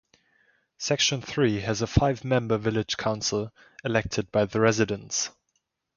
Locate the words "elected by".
3.85-4.45